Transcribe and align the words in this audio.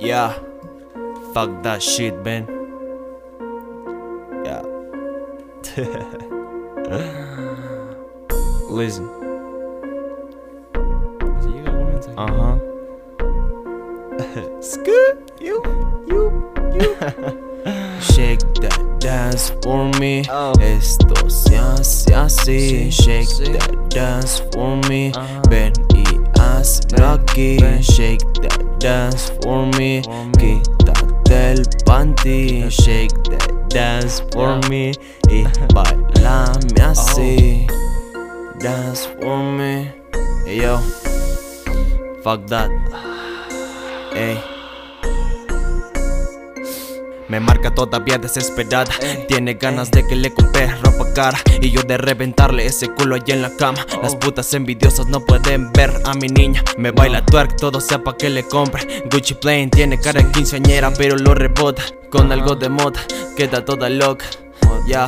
Yeah, 0.00 0.32
fuck 1.34 1.62
that 1.62 1.82
shit, 1.82 2.14
man. 2.24 2.46
Yeah. 4.44 4.62
Listen. 8.70 9.08
Si 11.42 11.48
llega 11.48 11.70
algún 11.70 11.86
mensaje. 11.92 12.14
Uh 12.16 12.32
huh. 12.32 12.56
Scoot, 14.60 15.16
you, 15.40 15.62
you, 16.08 16.30
you. 16.74 16.96
Shake 18.00 18.40
that 18.60 18.78
dance 19.00 19.52
for 19.62 19.90
me. 20.00 20.22
Oh. 20.30 20.52
Esto 20.60 21.28
se 21.28 21.56
hace 21.56 22.14
así. 22.14 22.68
Sí, 22.68 22.90
Shake 22.90 23.28
sí. 23.28 23.52
that 23.52 23.72
dance 23.90 24.42
for 24.52 24.76
me. 24.88 25.12
Ajá. 25.14 25.42
Ven 25.50 25.72
y 25.94 26.04
hazlo 26.40 27.06
aquí. 27.06 27.58
ven. 27.60 27.82
Shake 27.82 28.24
that 28.42 28.58
dance 28.80 29.30
for 29.42 29.66
me. 29.78 30.02
Quítate 30.38 31.52
el 31.52 31.62
panty. 31.84 32.68
Shake 32.70 33.12
that 33.24 33.68
dance 33.68 34.22
for 34.32 34.58
Yeah. 34.62 34.68
me. 34.68 34.92
Y 35.28 35.44
bailame 35.74 36.80
oh. 36.80 36.90
así. 36.90 37.66
Dance 38.58 39.06
for 39.20 39.38
me. 39.38 39.92
Hey 40.44 40.62
yo. 40.62 40.78
Fuck 42.24 42.46
that. 42.48 42.70
Ey. 44.14 44.59
Me 47.30 47.38
marca 47.38 47.70
todavía 47.72 48.18
desesperada. 48.18 48.92
Tiene 49.28 49.54
ganas 49.54 49.92
de 49.92 50.04
que 50.04 50.16
le 50.16 50.34
compre 50.34 50.66
ropa 50.82 51.12
cara. 51.14 51.38
Y 51.60 51.70
yo 51.70 51.82
de 51.84 51.96
reventarle 51.96 52.66
ese 52.66 52.88
culo 52.88 53.14
allá 53.14 53.34
en 53.34 53.42
la 53.42 53.56
cama. 53.56 53.86
Las 54.02 54.16
putas 54.16 54.52
envidiosas 54.52 55.06
no 55.06 55.20
pueden 55.20 55.70
ver 55.72 55.92
a 56.04 56.14
mi 56.14 56.26
niña. 56.26 56.64
Me 56.76 56.90
baila 56.90 57.24
twerk, 57.24 57.54
todo 57.56 57.80
sea 57.80 58.02
pa' 58.02 58.16
que 58.16 58.30
le 58.30 58.42
compre. 58.42 59.04
Gucci 59.12 59.34
Plain 59.34 59.70
tiene 59.70 60.00
cara 60.00 60.20
de 60.20 60.32
quinceañera, 60.32 60.92
pero 60.92 61.16
lo 61.16 61.34
rebota. 61.34 61.82
Con 62.10 62.32
algo 62.32 62.56
de 62.56 62.68
moda, 62.68 63.00
queda 63.36 63.64
toda 63.64 63.88
loca. 63.88 64.26
Ya, 64.88 65.06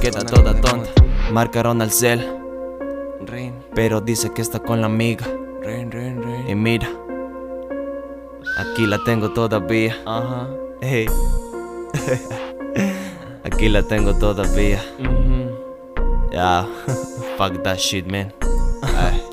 queda 0.00 0.24
toda 0.24 0.54
tonta. 0.60 0.88
Marcaron 1.32 1.82
al 1.82 1.90
cel, 1.90 2.24
pero 3.74 4.00
dice 4.00 4.32
que 4.32 4.42
está 4.42 4.60
con 4.60 4.80
la 4.80 4.86
amiga. 4.86 5.26
Y 6.46 6.54
mira, 6.54 6.88
aquí 8.56 8.86
la 8.86 9.02
tengo 9.04 9.32
todavía. 9.32 9.96
Hey. 10.80 11.06
Aquí 13.44 13.68
la 13.68 13.82
tengo 13.82 14.14
todavía. 14.14 14.82
Mhm. 14.98 15.50
Ya, 16.32 16.66
fuck 17.36 17.62
that 17.62 17.78
shit, 17.78 18.06
man. 18.06 18.32
Ay. 18.82 19.29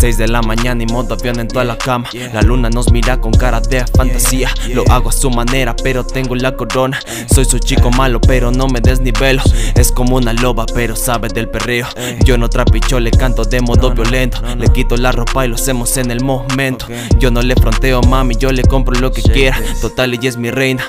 Oh. 0.00 0.10
6 0.10 0.16
de 0.16 0.28
la 0.28 0.40
mañana 0.40 0.82
y 0.82 0.86
modo 0.86 1.14
avión 1.14 1.38
en 1.40 1.48
toda 1.48 1.64
la 1.64 1.76
cama. 1.76 2.08
La 2.32 2.40
luna 2.42 2.70
nos 2.70 2.90
mira 2.90 3.20
con 3.20 3.32
cara 3.32 3.60
de 3.60 3.84
fantasía. 3.86 4.48
Lo 4.72 4.82
hago 4.90 5.10
a 5.10 5.12
su 5.12 5.30
manera, 5.30 5.76
pero 5.82 6.04
tengo 6.04 6.34
la 6.34 6.56
corona. 6.56 6.98
Soy 7.32 7.44
su 7.44 7.58
chico 7.58 7.90
malo, 7.90 8.18
pero 8.20 8.50
no 8.50 8.66
me 8.66 8.80
desnivelo. 8.80 9.42
Es 9.74 9.92
como 9.92 10.16
una 10.16 10.32
loba, 10.32 10.64
pero 10.74 10.96
sabe 10.96 11.28
del 11.28 11.48
perreo. 11.50 11.86
Yo 12.24 12.38
no 12.38 12.48
trapicho, 12.48 12.98
le 12.98 13.10
canto 13.10 13.44
de 13.44 13.60
modo 13.60 13.90
violento. 13.92 14.40
Le 14.56 14.68
quito 14.68 14.96
la 14.96 15.12
ropa 15.12 15.44
y 15.44 15.48
lo 15.48 15.56
hacemos 15.56 15.96
en 15.98 16.10
el 16.10 16.24
momento. 16.24 16.86
Yo 17.18 17.30
no 17.30 17.42
le 17.42 17.54
fronteo, 17.54 18.00
mami, 18.02 18.36
yo 18.36 18.52
le 18.52 18.62
compro 18.62 18.98
lo 18.98 19.12
que 19.12 19.20
quiera. 19.22 19.58
Total, 19.82 20.14
ella 20.14 20.28
es 20.30 20.36
mi 20.38 20.50
reina. 20.50 20.82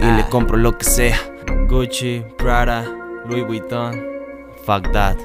Y 0.00 0.04
le 0.04 0.22
Ah. 0.22 0.26
compro 0.28 0.56
lo 0.56 0.76
que 0.76 0.84
sea. 0.84 1.16
Gucci, 1.68 2.24
Prada, 2.36 2.84
Louis 3.28 3.46
Vuitton. 3.46 4.02
Fuck 4.66 4.90
that. 4.92 5.16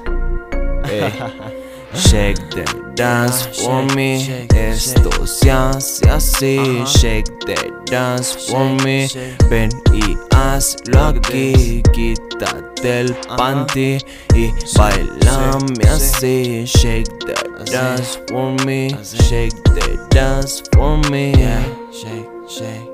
Shake 1.94 2.38
the 2.50 2.92
dance 2.94 3.46
for 3.62 3.82
me. 3.94 4.46
Esto 4.54 5.26
se 5.26 5.50
hace 5.50 6.08
así. 6.08 6.84
Shake 6.86 7.26
the 7.46 7.72
dance 7.90 8.34
for 8.48 8.68
me. 8.84 9.08
Ven 9.48 9.70
y 9.92 10.16
hazlo 10.34 11.06
aquí. 11.06 11.82
Quítate 11.92 13.00
el 13.00 13.14
panty 13.36 13.98
y 14.34 14.52
bailame 14.76 15.88
así. 15.88 16.64
Shake 16.66 17.10
the 17.20 17.34
dance 17.70 18.18
for 18.28 18.52
me. 18.64 18.88
Shake 19.28 19.54
the 19.64 19.98
dance 20.10 20.62
for 20.72 20.98
me. 21.10 21.32
Yeah, 21.32 21.64
shake, 21.92 22.28
shake. 22.48 22.89